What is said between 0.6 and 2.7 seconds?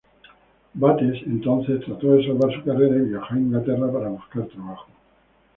Bates, entonces trató de salvar su